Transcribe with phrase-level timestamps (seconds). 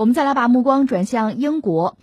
[0.00, 1.98] 我们再来把目光转向英国，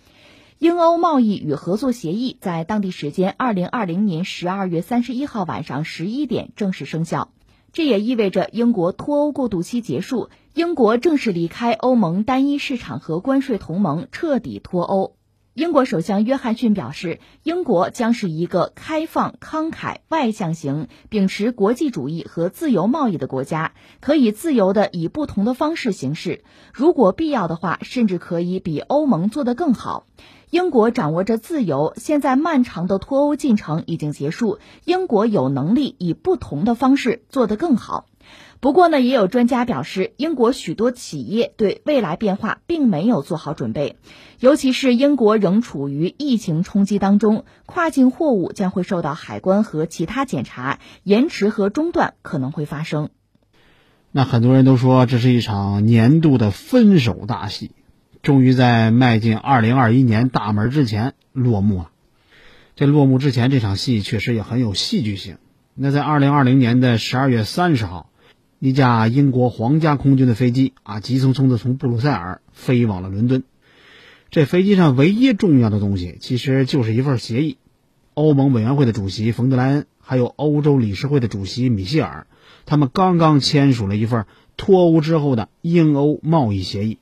[0.60, 7.32] 英欧贸易与合作协议在当地时间二零二零年十二月三十一号晚上十一点正式生效。
[7.72, 15.17] 这也意味着英国脱欧过渡期结束，英国正式离开欧盟单一市场和关税同盟，彻底脱欧。
[15.58, 26.44] 英国首相约翰逊表示，英国将是一个开放、慷慨、外向型、秉持国际主义和自由贸易的国家，可以自由地以不同的方式行事。
[26.72, 30.06] 如果必要的话，甚至可以比欧盟做得更好。
[30.50, 38.06] 英国掌握着自由，现在漫长的脱欧进程已经结束，英国有能力以不同的方式做得更好。
[38.60, 43.94] 不过呢，也有专家表示，英国许多企业对未来变化并没有做好准备，
[44.40, 53.10] 尤其是英国仍处于疫情冲击当中，跨境货物将会受到海关和其他检查，延迟和中断可能会发生。
[54.10, 57.70] 那很多人都说这是一场年度的分手大戏，
[58.22, 61.90] 终于在迈进二零二一年大门之前落幕了。
[62.74, 65.38] 这落幕之前，这场戏确实也很有戏剧性。
[65.74, 68.10] 那在二零二零年的十二月三十号。
[68.60, 73.44] 一架英国皇家空军的飞机啊，急匆匆的从布鲁塞尔飞往了伦敦。
[74.30, 77.58] 这飞机上唯一重要的东西，其实就是一份协议。
[78.14, 82.26] 欧盟委员会的主席冯德莱恩，还有欧洲理事会的主席米歇尔，
[82.66, 86.98] 他们刚刚签署了一份脱欧之后的英欧贸易协议。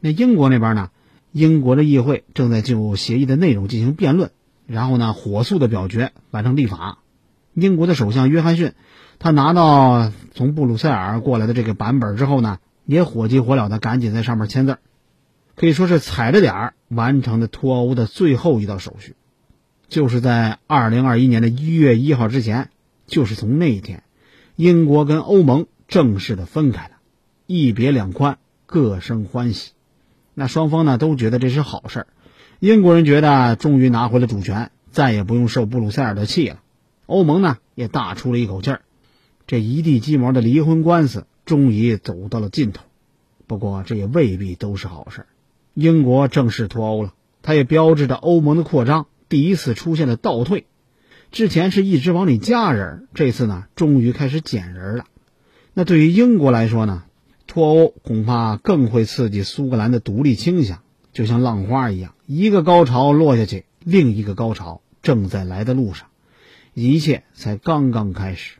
[0.00, 0.90] 那英国那边呢？
[1.30, 4.30] 英国的议会正在就协议的内容进行辩论，
[4.66, 6.98] 然后呢，火速的表决，完成立法。
[7.60, 8.72] 英国的首相约翰逊。
[9.20, 14.78] 他拿到从布鲁塞尔过来的这个版本之后呢，也火急火燎的赶紧在上面签字，
[15.56, 19.16] 可以说是踩着点儿完成的脱欧的最后一道手续，
[19.88, 22.70] 就是在二零二一年的一月一号之前，
[23.08, 24.04] 就是从那一天，
[24.54, 26.92] 英国跟欧盟正式的分开了，
[27.46, 29.72] 一别两宽，各生欢喜。
[30.34, 32.06] 那双方呢都觉得这是好事儿，
[32.60, 36.60] 英国人觉得终于拿回了主权，再也不用受布鲁塞尔的气了，
[37.08, 38.82] 欧盟呢也大出了一口气儿。
[39.46, 42.82] 这一地鸡毛的离婚官司终于走到了尽头，
[43.46, 45.24] 不过这也未必都是好事。
[45.72, 50.66] 英国正式脱欧了，它也标志着欧盟的扩张第一次出现了倒退。
[51.30, 55.06] 之前是一直往里加人，这次呢，终于开始减人了。
[55.72, 57.04] 那对于英国来说呢，
[57.46, 60.80] 脱欧恐怕更会刺激苏格兰的独立倾向，
[61.14, 66.08] 就像浪花一样，一个高潮落下去，另一个高潮正在来的路上，
[66.78, 68.58] 一切才刚刚开始。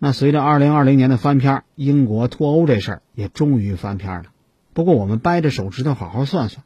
[0.00, 4.24] 那随着二零二零年的翻篇，英国脱欧这事儿也终于翻篇了。
[4.72, 6.64] 不过我们掰着手指头好好算算，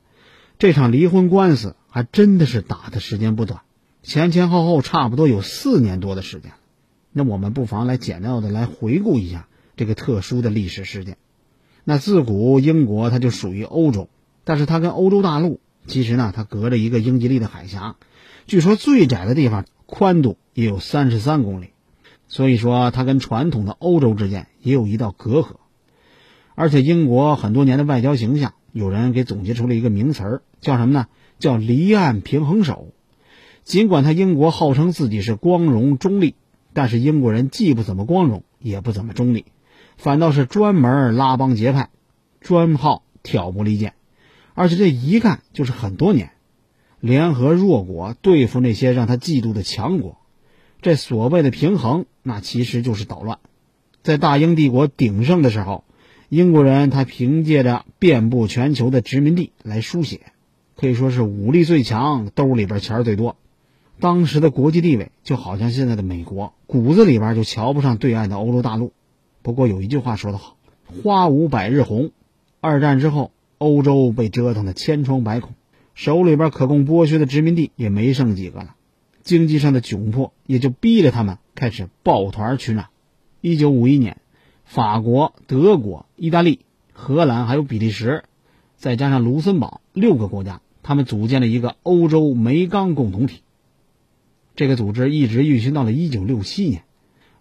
[0.58, 3.60] 这场离婚官司还真的是打的时间不短，
[4.03, 6.53] 前前后后差不多有四年多的时间。
[7.12, 11.19] 那我们不妨来简要的来回顾一下这个特殊的历史事件。
[11.84, 14.08] 那自古英国它就属于欧洲，
[14.44, 17.97] 但是它跟欧洲大陆其实呢，它隔着一个英吉利的海峡，
[18.47, 21.71] 据说最窄的地方宽度也有三十三公里。
[22.26, 25.56] 所以说，它跟传统的欧洲之间也有一道隔阂，
[26.54, 31.06] 而且英国很多年的外交形象，有人给总结出了一个名词儿，叫什么呢？
[31.38, 32.93] 叫离岸平衡手。
[33.65, 36.34] 尽管他英国号称自己是光荣中立，
[36.75, 39.47] 但是英国人既不怎么光荣，也不怎么中立，
[39.97, 41.88] 反倒是专门拉帮结派，
[42.43, 43.94] 专好挑拨离间，
[44.53, 46.32] 而且这一干就是很多年，
[47.00, 50.19] 联合弱国对付那些让他嫉妒的强国。
[50.81, 53.38] 这所谓的平衡，那其实就是捣乱。
[54.03, 55.84] 在大英帝国鼎盛的时候，
[56.28, 60.20] 英国人他凭借着遍布全球的殖民地来书写，
[60.76, 63.37] 可以说是武力最强，兜里边钱最多。
[64.00, 68.92] 当时的国际地位就好像现在的美国，骨子里边就瞧不上对岸的欧洲大陆。
[69.42, 70.56] 不过有一句话说得好
[71.03, 72.10] ：“花无百日红。”
[72.60, 75.50] 二战之后，欧洲被折腾的千疮百孔，
[75.98, 78.76] 手里边可供剥削的殖民地也没剩几个了。
[79.25, 82.86] 经济上的窘迫也就逼着他们开始抱团取暖。
[83.41, 84.19] 一九五一年，
[84.64, 86.60] 法国、德国、意大利、
[86.92, 88.22] 荷兰还有比利时，
[88.76, 93.43] 再加上卢森堡六个国家，他们组建了一个欧洲煤钢共同体。
[94.55, 96.84] 这个组织一直运行到了一九六七年，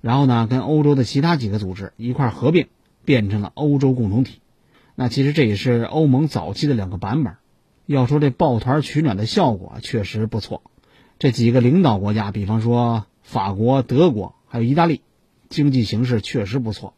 [0.01, 2.65] 然后呢，跟欧洲的其他几个组织一块合并，
[3.05, 4.39] 变成了欧洲共同体。
[4.95, 7.35] 那其实这也是欧盟早期的两个版本。
[7.87, 10.61] 要说这抱团取暖的效果确实不错。
[11.17, 15.01] 这几个领导国家，比方说法国、德国，还有意大利，
[15.49, 16.93] 经济形势确实不错。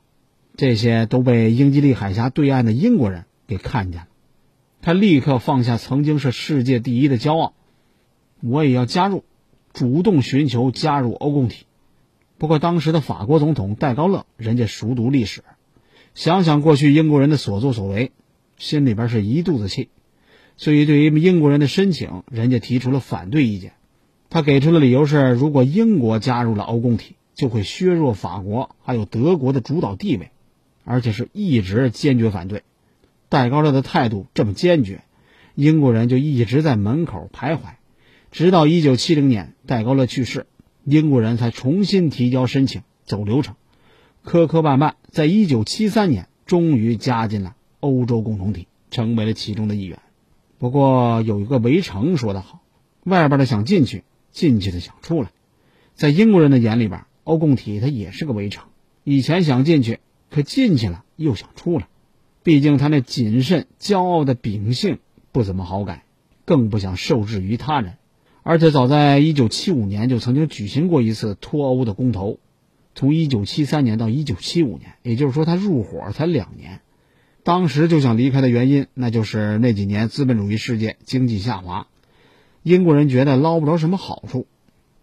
[0.58, 4.08] 这些都被英吉利海峡对岸的英国人给看见了，
[4.82, 7.54] 他立刻放下曾经是世界第一的骄傲，
[8.42, 9.24] 我也要加入，
[9.72, 11.66] 主动寻求加入欧共体。
[12.38, 15.44] 不过当时的法国总统戴高乐，人家熟读历史，
[16.14, 18.12] 想想过去英国人的所作所为，
[18.58, 19.90] 心里边是一肚子气，
[20.60, 23.72] 所以对于英国人的申请，人家提出了反对意见。
[24.30, 30.32] 他给出的理由是，如果英国加入了欧共体，就会削弱法国还有德国的主导地位，
[30.84, 32.64] 而且是一直坚决反对。
[33.30, 35.06] 戴高乐的态度这么坚决，
[35.56, 37.60] 英国人就一直在门口徘徊，
[38.30, 40.46] 直到一九七零年戴高乐去世，
[40.84, 43.56] 英国人才重新提交申请，走流程。
[44.26, 50.00] 磕磕绊绊，在一九七三年，终于加进了欧洲共同体，成为了其中的一员。
[50.60, 52.60] 不过有一个围城说得好
[53.04, 55.32] ：“外边的想进去，进去的想出来。”
[55.96, 58.66] 在英国人的眼里边，欧共体它也是个围城。
[59.04, 61.88] 以前想进去，可进去了又想出来。
[62.44, 65.00] 毕竟他那谨慎、骄傲的秉性
[65.32, 66.04] 不怎么好改，
[66.46, 67.94] 更不想受制于他人。
[68.44, 72.40] 而且早在一九七五年就曾经举行过一次脱欧的公投。
[72.96, 76.82] 从一九七三年到一九七五年，也就是说他入伙才两年，
[77.44, 81.88] 当时就想离开的原因，那就是那几年资本主义世界经济下滑，
[82.64, 84.48] 英国人觉得捞不着什么好处。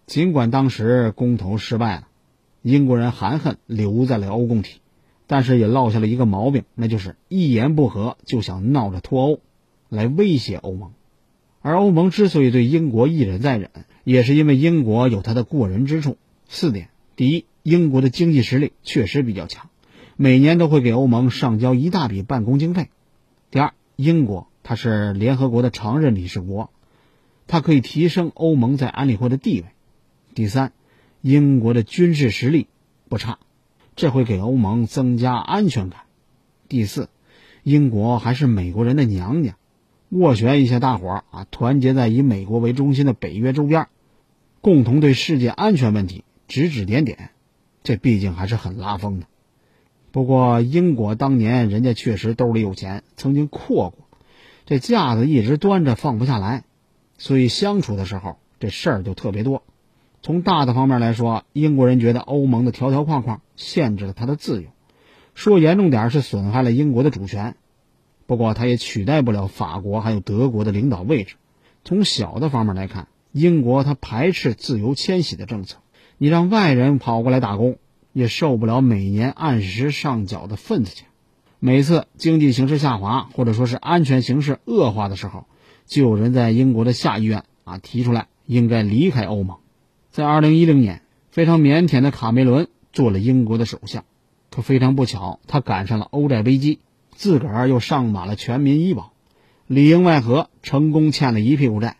[0.06, 2.08] 尽管当时公投失败了，
[2.62, 4.80] 英国人含恨留在了欧共体，
[5.26, 9.40] 但是也落下了一个毛病，那就是一言不合就想闹着脱欧，
[9.88, 10.92] 来威胁欧盟。
[11.62, 13.70] 而欧盟之所以对英国一忍再忍，
[14.04, 16.16] 也是因为英国有它的过人之处。
[16.48, 17.46] 四点：第一。
[17.68, 19.70] 英国的经济实力确实比较强，
[20.18, 22.88] 每年都会给欧盟上交一大笔办公经费。
[23.50, 26.70] 第二，英国它是联合国的常任理事国，
[27.46, 29.66] 它可以提升欧盟在安理会的地位。
[30.34, 30.72] 第三，
[31.20, 32.68] 英国的军事实力
[33.10, 33.38] 不差，
[33.94, 36.00] 这会给欧盟增加安全感。
[36.66, 37.10] 第四，
[37.62, 39.56] 英国还是美国人的娘家，
[40.10, 43.88] 斡旋一下大伙儿啊，团结在以美国为中心的北约周边，
[44.62, 47.30] 共同对世界安全问题指指点点。
[47.82, 49.26] 这毕竟还是很拉风的，
[50.16, 54.08] 不过英国当年人家确实兜里有钱，曾经阔过，
[54.64, 56.64] 这架子一直端着放不下来，
[57.18, 59.62] 所以相处的时候这事儿就特别多。
[60.22, 64.70] 从大的方面来说，英国人觉得欧盟的条条框框限制了他的自由，
[65.34, 67.54] 说严重点是损害了英国的主权。
[68.24, 71.34] 不过他也取代不了法国还有德国的领导位置。
[71.84, 75.76] 从小的方面来看，英国他排斥自由迁徙的政策。
[76.16, 77.76] 你让外人跑过来打工，
[78.16, 81.06] 也受不了每年按时上缴的份子钱。
[81.58, 85.44] 每次经济形势下滑，或者说是安全形势恶化的时候，
[85.84, 89.58] 就有人在英国的下议院啊提出来应该离开欧盟。
[90.10, 94.06] 在二零一零年，非常腼腆的卡梅伦做了英国的首相，
[94.48, 96.78] 可非常不巧，他赶上了欧债危机，
[97.10, 99.12] 自个儿又上马了全民医保，
[99.66, 101.98] 里应外合，成功欠了一屁股债。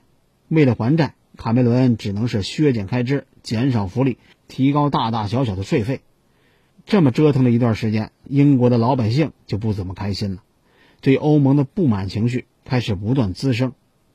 [0.49, 3.27] 为了还债，卡梅伦只能是削减开支。
[3.43, 4.19] 减少福利，
[4.49, 6.01] 提高大大小小的税费，
[6.87, 10.43] 这么折腾了一段时间，英国的老百姓就不怎么开心了，
[11.01, 13.73] 对欧盟的不满情绪开始不断滋生，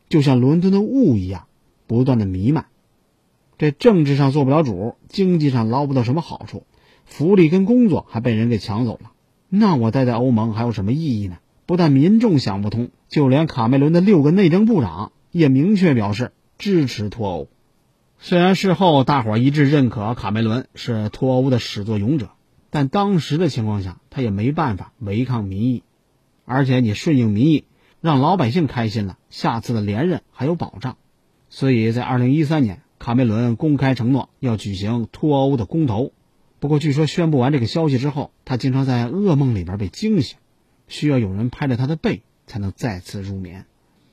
[0.07, 1.47] 就像伦敦的雾一样，
[1.85, 2.67] 不断的弥漫。
[3.57, 6.63] 这政治上做不了主，经济上捞不到什么好处，
[7.05, 9.11] 福利跟工作还被人给抢走了，
[9.49, 11.39] 那我待在欧盟还有什么意义呢？
[11.65, 17.47] 不但民众想不通，就连卡梅伦的六个内政部长也明确表示支持脱欧。
[18.17, 22.29] 虽然事后大伙一致认可卡梅伦是脱欧的始作俑者，
[22.71, 25.83] 但当时的情况下，他也没办法违抗民意。
[26.45, 27.65] 而且你顺应民意，
[28.01, 30.97] 让老百姓开心了，下次的连任还有保障。
[31.49, 36.13] 所以在二零一三年，卡梅伦公开承诺要举行脱欧的公投。
[36.59, 40.37] 不过，据说宣布完这个消息之后，他经常在噩梦里边被惊醒，
[40.87, 43.65] 需要有人拍着他的背才能再次入眠。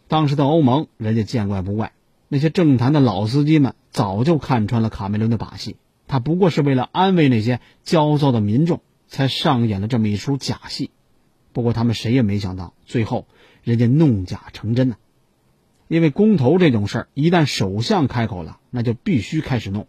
[0.08, 1.92] 当时的欧盟，人家见怪不怪。
[2.28, 5.76] 那些政坛的老司机们早就看穿了卡梅伦的把戏，
[6.08, 10.90] 他不过是为了安慰那些焦躁的民众，才上演了这么一出假戏。
[11.52, 13.28] 不过他们谁也没想到，最后
[13.62, 14.96] 人家弄假成真呢。
[15.86, 19.86] 因为公投这种事儿，一旦首相开口了，那就必须开始弄。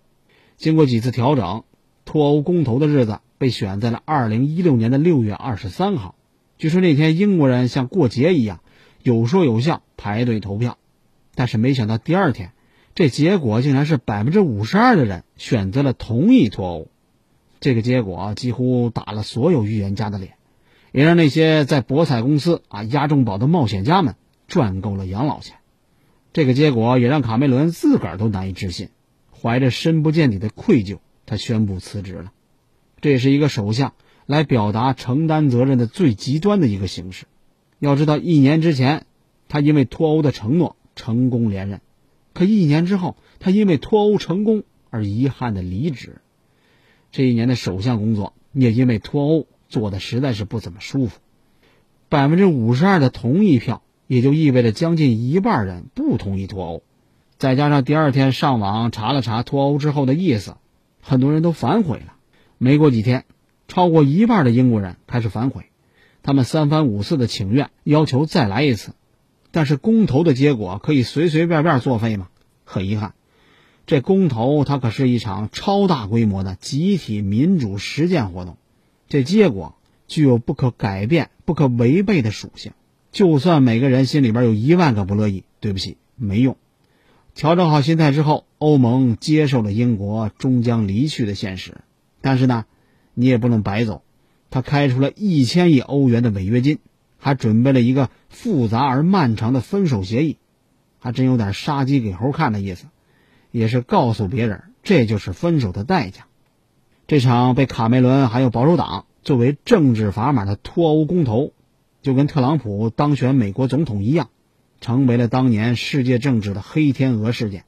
[0.56, 1.64] 经过几次调整，
[2.06, 6.16] 脱欧公投的日子被选在了二零一六年的六月二十三号。
[6.58, 8.62] 据说那天英国人像过节一样，
[9.04, 10.78] 有说有笑排队投票。
[11.36, 12.52] 但是没想到第二天，
[12.96, 16.88] 这结果竟然是百分之五十二的人选择了同意脱欧。
[17.60, 20.34] 这个结果几乎打了所有预言家的脸，
[20.91, 24.15] 也让那些在博彩公司啊押重宝的冒险家们
[24.48, 25.58] 赚够了养老钱。
[26.34, 28.89] 这个结果也让卡梅伦自个儿都难以置信，
[29.31, 32.31] 怀着深不见底的愧疚，他宣布辞职了。
[33.01, 33.93] 这是一个首相
[34.25, 37.25] 来表达承担责任的最极端的一个形式。
[37.79, 39.05] 要知道，一年之前，
[39.48, 40.75] 他因为脱欧的承诺。
[40.96, 41.79] 成功连任，
[42.39, 46.22] 可一年之后，他因为脱欧成功而遗憾的离职。
[47.12, 51.19] 这一年的首相工作也因为脱欧做的实在是不怎么舒服。
[52.08, 56.84] 百分之五十二的同意票，也就意味着将近一半人不同意脱欧。
[57.38, 60.55] 再加上第二天上网查了查脱欧之后的意思，
[61.01, 62.15] 很多人都反悔了。
[62.58, 63.25] 没过几天，
[63.67, 65.65] 超过一半的英国人开始反悔，
[66.24, 68.93] 他们三番五次的请愿，要求再来一次。
[69.51, 72.27] 但是公投的结果可以随随便便作废吗？
[72.65, 73.13] 很遗憾，
[73.88, 78.58] 这公投它可是一场超大规模的集体民主实践活动，
[79.08, 79.75] 这结果
[80.08, 82.74] 具有不可改变、不可违背的属性。
[83.12, 86.58] 就算每个人心里边有一万个不乐意，对不起，没用。
[87.34, 91.77] 调整好心态之后，欧盟接受了英国终将离去的现实。
[92.22, 92.65] 但是呢，
[93.15, 94.03] 你也不能白走。
[94.51, 96.79] 他开出了一千亿欧元的违约金，
[97.20, 100.38] 还准备了一个复杂而漫长的分手协议，
[100.98, 102.88] 还真有点杀鸡给猴看的意思。
[103.52, 106.26] 也是告诉别人，这就是分手的代价。
[107.06, 111.54] 这场被卡梅伦还有保守党作为政治砝码的脱欧公投，
[112.02, 114.30] 就跟特朗普当选美国总统一样。
[114.82, 117.66] 成为了当年世界政治的黑天鹅事件。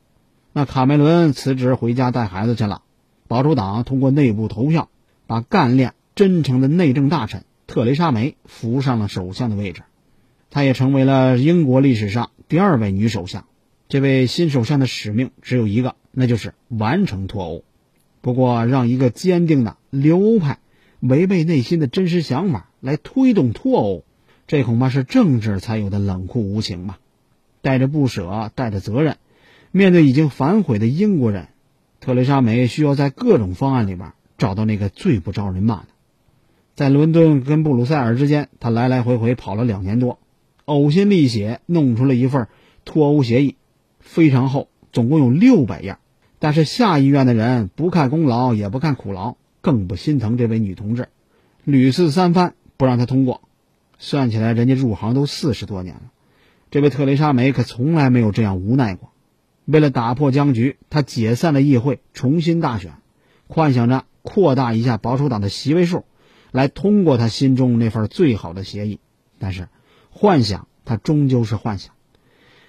[0.53, 2.84] 那卡梅伦辞职回家带孩子去了，
[3.27, 4.88] 保守党通过内部投票，
[5.27, 9.83] 把干练真诚的内政大臣特蕾莎梅扶上了首相的位置。
[10.49, 13.45] 她也成为了英国历史上第二位女首相。
[13.87, 17.63] 这位新首相的使命只有一个，那就是完成脱欧。
[18.19, 20.59] 不过，让一个坚定的留欧派
[20.99, 24.03] 违背内心的真实想法来推动脱欧。
[24.47, 26.99] 这恐怕是政治才有的冷酷无情吧，
[27.61, 29.15] 带着不舍，带着责任，
[29.71, 31.47] 面对已经反悔的英国人，
[32.01, 35.85] 特蕾莎梅需要在各种方案里边找到那个最不招人骂的。
[36.81, 40.17] 在伦敦跟布鲁塞尔之间，他来来回回跑了两年多，
[40.65, 42.47] 呕心沥血弄出了一份
[42.85, 43.55] 脱欧协议，
[44.00, 45.97] 非常厚，总共有六百页。
[46.39, 51.09] 但是下议院的人不看功劳，也不看苦劳，更不心疼这位女同志，
[51.65, 53.41] 屡次三番不让她通过。
[54.00, 56.01] 算起来，人家入行都四十多年了，
[56.71, 59.11] 这位特蕾莎梅可从来没有这样无奈过。
[59.65, 62.93] 为了打破僵局，她解散了议会，重新大选，
[63.47, 66.05] 幻想着扩大一下保守党的席位数，
[66.51, 69.00] 来通过他心中那份最好的协议。
[69.39, 69.70] 但是，
[70.10, 71.93] 幻想它终究是幻想。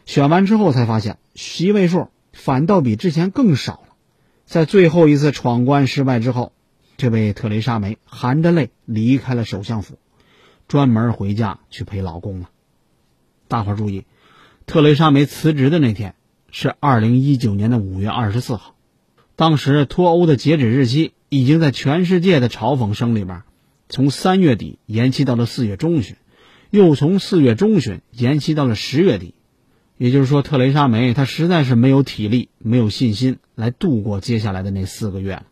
[0.07, 3.95] 选完之后才发现，席位数反倒比之前更少了。
[4.47, 6.53] 在最后一次闯关失败之后，
[6.97, 9.99] 这位特蕾莎梅含着泪离开了首相府。
[10.69, 12.49] 专门回家去陪老公了。
[13.47, 14.07] 大伙注意，
[14.65, 16.15] 特蕾莎梅辞职的那天
[16.51, 18.75] 是二零一九年的五月二十四号，
[19.37, 23.43] 当时脱欧的截止日期已经在全世界的嘲讽声里边，
[23.92, 26.16] 从三月底延期到了四月中旬，
[26.70, 29.34] 又从四月中旬延期到了十月底。
[29.99, 35.42] 也就是说，特蕾莎梅她实在是没有体力、没有信心来度过接下来的那四个月了。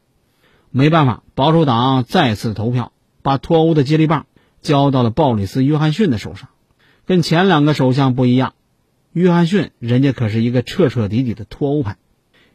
[0.71, 4.25] 没办法，保守党再次投票，把脱欧的接力棒。
[4.63, 6.49] 交到了鲍里斯·约翰逊的手上，
[7.07, 8.55] 跟前两个首相不一样，
[9.13, 11.97] 约翰逊人家可是一个彻彻底底的脱欧派。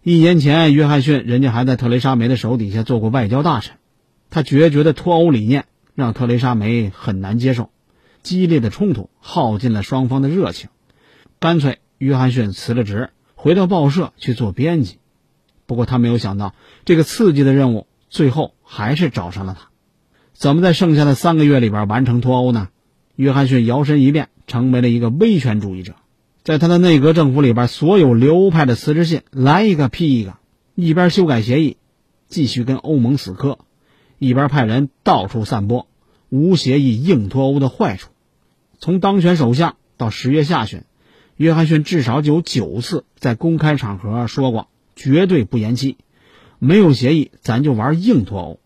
[0.03, 3.77] 一年前，约翰逊人家还在特蕾莎梅的手底下做过外交大臣，
[4.29, 5.65] 他决绝的脱欧理念
[5.95, 7.71] 让特蕾莎梅很难接受，
[8.21, 10.69] 激烈的冲突耗尽了双方的热情，
[11.39, 14.99] 干脆约翰逊辞了职，回到报社去做编辑。
[15.65, 19.69] 不过他没有想到，这个刺激的任务最后还是找上了他。
[20.33, 22.67] 怎么在剩下的三个月里边完成脱欧呢？
[23.15, 25.95] 约翰逊摇身一变，成为了一个威权主义者。
[26.43, 30.35] 在他的内阁政府里边，所有流派的辞职信来一个批一个，
[30.75, 31.77] 一边修改协议，
[32.27, 33.59] 继续跟欧盟死磕，
[34.17, 35.87] 一边派人到处散播
[36.29, 38.09] 无协议硬脱欧的坏处。
[38.79, 40.83] 从当选首相到十月下旬，
[41.37, 45.97] 约翰逊至少有九次在公开场合说过绝对不延期，
[46.59, 48.59] 没有协议咱就玩硬脱欧。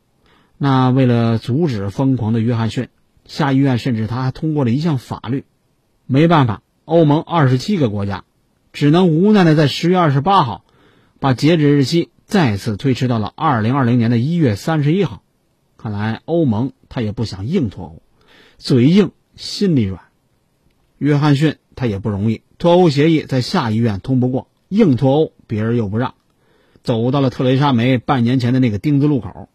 [0.57, 2.89] 那为了阻止疯狂的约翰逊，
[3.25, 5.45] 下议院甚至他还通过了一项法律。
[6.05, 8.23] 没办法，欧盟二十七个国家
[8.73, 10.65] 只能无奈的在十月二十八号，
[11.19, 15.21] 把截止日期再次推迟到了二零二零年的一月三十一号。
[15.81, 18.01] 看来欧盟他也不想硬脱欧，
[18.57, 20.01] 嘴硬心里软。
[20.97, 26.15] 约翰逊他也不容易，脱欧协议在下议院通不过，硬脱欧别人又不让，
[26.83, 29.47] 走到了特蕾莎梅半年前的那个丁字路口。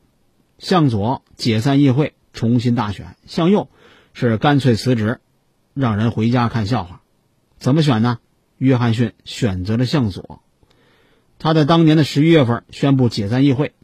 [0.59, 3.69] 向左解散议会，重新大选；向右
[4.14, 5.21] 是干脆辞职，
[5.75, 7.02] 让人回家看笑话。
[7.59, 8.19] 怎么选呢？
[8.57, 10.40] 约翰逊选择了向左。
[11.38, 13.75] 他在当年的十一月份宣布解散议会，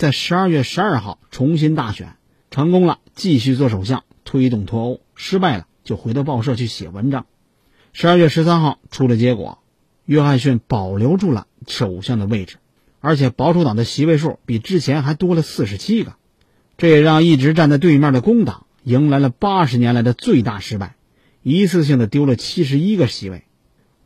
[0.00, 2.16] 在十二月十二号重新大选，
[2.50, 7.26] 成功了，继续做首相，推动脱欧；失败了，就回到报社去写文章。
[7.92, 9.58] 十二月十三号出了结果，
[10.06, 12.56] 约翰逊保留住了首相的位置，
[13.00, 16.14] 而且保守党的席位数比之前还多了四十七个。
[16.78, 20.96] 这也让一直站在对面的工党迎来了八十年来的最大失败，
[21.42, 23.44] 一次性的丢了七十一个席位。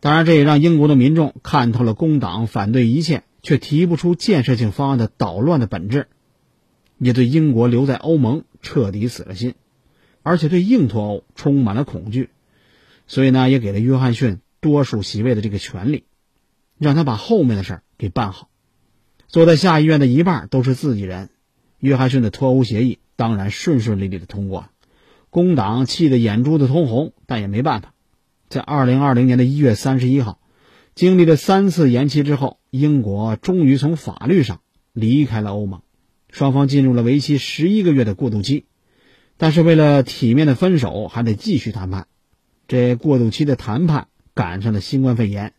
[0.00, 6.08] 当然，这也让英国的民众看透了工党反对一切却提不出建设性方案的捣乱的本质，
[6.98, 9.54] 也对英国留在欧盟彻底死了心，
[10.22, 12.30] 而且对硬脱欧充满了恐惧。
[13.06, 16.04] 所以呢，也给了约翰逊多数席位的这个权利，
[16.78, 18.48] 让他把后面的事儿给办好。
[19.28, 21.28] 坐在下议院的一半都是自己人，
[21.78, 24.70] 约翰逊的脱欧协议当然顺顺利利的通过了。
[25.28, 27.92] 工党气得眼珠子通红，但也没办法。
[28.48, 30.38] 在二零二零年的一月三十一号，
[30.94, 34.60] 经历了三次延期之后，英国终于从法律上
[34.92, 35.82] 离开了欧盟，
[36.30, 38.66] 双方进入了为期十一个月的过渡期。
[39.36, 42.06] 但是为了体面的分手，还得继续谈判。
[42.68, 45.52] 这过渡期的谈判赶上了新冠肺炎，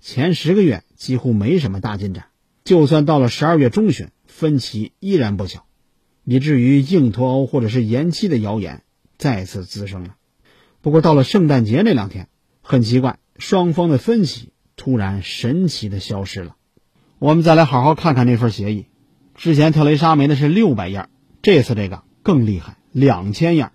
[0.00, 2.26] 前十个月几乎没什么大进展。
[2.64, 5.66] 就算到了十二月中旬，分歧依然不小，
[6.24, 8.84] 以至于硬脱欧或者是延期的谣言
[9.18, 10.14] 再次滋生了。
[10.80, 12.28] 不过到了圣诞节那两天，
[12.62, 16.56] 很奇怪，双方的分歧突然神奇的消失了。
[17.18, 18.86] 我们再来好好看看那份协议。
[19.34, 21.08] 之前特蕾莎梅的是六百页，
[21.42, 23.70] 这次这个更厉害，两千页，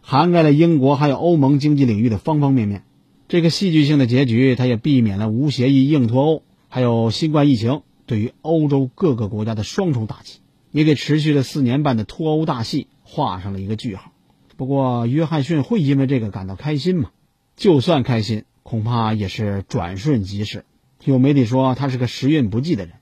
[0.00, 2.84] 涵盖了英国还有欧盟经济领域的方方面面。
[3.26, 7.82] 这个戏剧性的结局，它也避免了无协议硬脱欧，还有新冠疫情。
[8.06, 14.12] 对于欧洲各个国家的双重打击，也给持续了四年半的脱欧大戏画上了一个句号。
[14.58, 17.12] 不过，约翰逊会因为这个感到开心吗？
[17.56, 20.64] 就算开心，恐怕也是转瞬即逝。
[21.04, 22.94] 有媒体说他是个时运不济的人，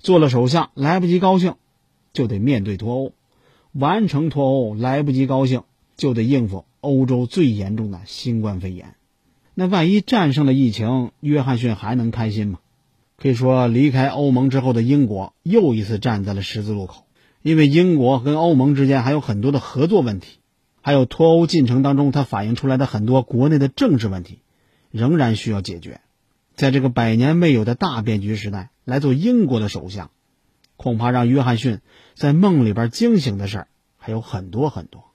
[0.00, 1.54] 做了首相来不及高兴，
[2.12, 3.12] 就得面对脱欧；
[3.72, 5.62] 完成脱欧来不及高兴，
[5.94, 8.94] 就得应付欧洲最严重的新冠肺炎。
[9.54, 12.58] 那万一战胜了疫情，约翰逊还能开心吗？
[13.16, 17.04] 可以说，离开欧盟之后的英国又一次站在了十字路口，
[17.42, 20.38] 因为英国跟欧盟之间还有很多的合作问题，
[20.80, 24.38] 还有脱欧进程当中它反映出来的很多国内的政治问题，
[24.94, 26.00] 仍然需要解决。
[26.54, 30.12] 在这个百年未有的大变局时代，来做英国的首相，
[30.76, 31.80] 恐怕让约翰逊
[32.14, 35.10] 在梦里边惊醒的事儿还有很多很多。